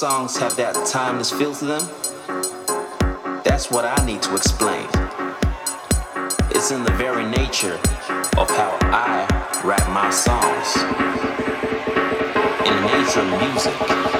songs 0.00 0.36
have 0.38 0.56
that 0.56 0.86
timeless 0.86 1.30
feel 1.30 1.54
to 1.54 1.64
them, 1.64 1.82
that's 3.44 3.70
what 3.70 3.84
I 3.84 4.04
need 4.06 4.22
to 4.22 4.34
explain. 4.36 4.86
It's 6.50 6.70
in 6.70 6.84
the 6.84 6.92
very 6.92 7.24
nature 7.24 7.74
of 8.38 8.48
how 8.48 8.78
I 8.80 9.26
write 9.64 9.88
my 9.90 10.10
songs, 10.10 10.76
in 12.66 12.74
the 12.76 12.86
nature 12.96 13.20
of 13.20 13.30
music. 13.42 14.19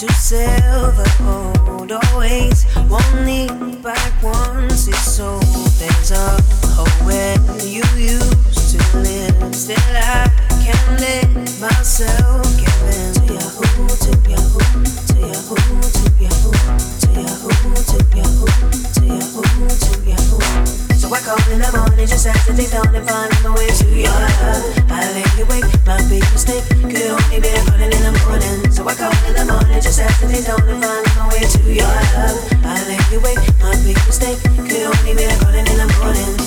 to 0.00 0.10
silver 0.14 1.06
hold 1.22 1.92
always. 1.92 2.64
Won't 2.88 3.26
need 3.26 3.82
back 3.82 4.22
once 4.22 4.88
it's 4.88 5.16
sold 5.16 5.42
there's 5.78 6.10
a 6.10 6.40
hole 6.74 7.06
where 7.06 7.36
you 7.62 7.82
used 7.96 8.70
to 8.70 8.98
live 8.98 9.54
still 9.54 9.76
i 9.96 10.30
can't 10.64 11.00
let 11.00 11.28
myself. 11.60 12.46
get 12.58 12.69
it 22.00 22.08
just 22.08 22.26
after 22.26 22.52
they 22.52 22.66
dawn 22.66 22.92
and 22.94 23.08
finding 23.08 23.42
the 23.42 23.52
way 23.52 23.68
to 23.68 23.86
your 23.92 24.08
love. 24.08 24.64
I 24.90 25.12
lay 25.12 25.22
awake, 25.42 25.64
my 25.84 26.00
big 26.08 26.24
mistake 26.32 26.64
could 26.80 27.10
only 27.12 27.40
be 27.40 27.50
running 27.68 27.92
in 27.92 28.02
the 28.02 28.12
morning. 28.24 28.72
So 28.72 28.88
I 28.88 28.94
call 28.94 29.12
in 29.28 29.34
the 29.36 29.44
morning 29.44 29.80
just 29.80 30.00
after 30.00 30.26
they 30.26 30.40
dawn 30.42 30.66
and 30.68 30.82
finding 30.82 31.12
the 31.12 31.28
way 31.28 31.44
to 31.44 31.60
your 31.68 31.84
love. 32.16 32.40
I 32.64 32.82
lay 32.88 32.96
awake, 33.16 33.44
my 33.60 33.76
big 33.84 34.00
mistake 34.08 34.40
could 34.40 34.88
only 34.88 35.12
be 35.14 35.26
running 35.44 35.68
in 35.68 35.76
the 35.76 35.84
morning. 36.00 36.40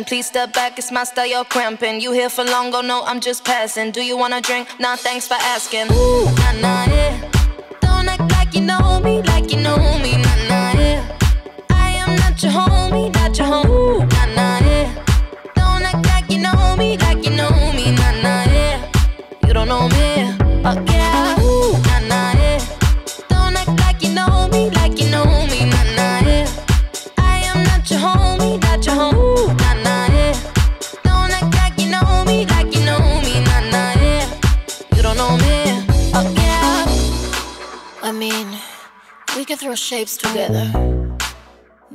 Please 0.00 0.26
step 0.26 0.54
back, 0.54 0.78
it's 0.78 0.90
my 0.90 1.04
style, 1.04 1.26
you're 1.26 1.44
cramping. 1.44 2.00
You 2.00 2.12
here 2.12 2.30
for 2.30 2.44
long, 2.44 2.74
oh 2.74 2.80
no, 2.80 3.02
I'm 3.04 3.20
just 3.20 3.44
passing. 3.44 3.90
Do 3.90 4.00
you 4.00 4.16
wanna 4.16 4.40
drink? 4.40 4.66
Nah, 4.80 4.96
thanks 4.96 5.28
for 5.28 5.34
asking. 5.34 5.92
Ooh, 5.92 6.24
nah, 6.24 6.52
nah, 6.62 6.84
yeah. 6.86 7.21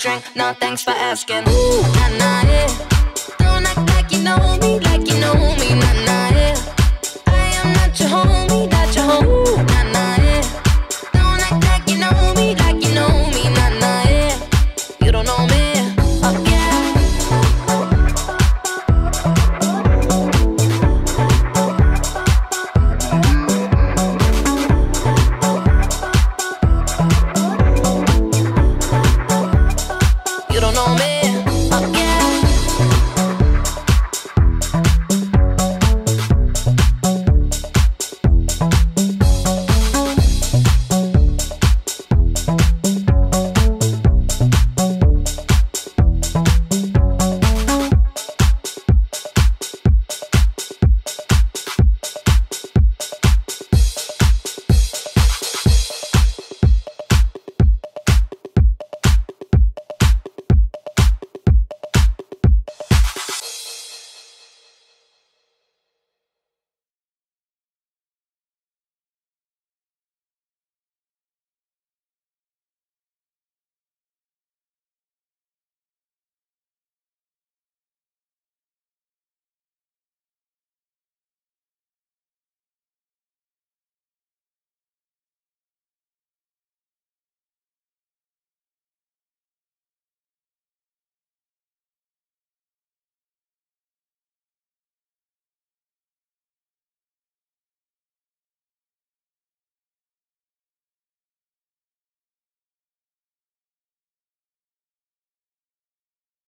drink? 0.00 0.24
Nah, 0.34 0.54
thanks 0.54 0.82
for 0.82 0.90
asking. 0.92 1.44
Ooh, 1.48 1.82
nah, 1.82 2.08
nah, 2.18 2.42
yeah. 2.48 2.68
Don't 3.38 3.66
act 3.66 3.84
like 3.90 4.10
you 4.10 4.22
know 4.22 4.38
me, 4.60 4.80
like 4.80 5.06
you 5.06 5.20
know 5.20 5.34
me, 5.34 5.74
nah. 5.74 5.99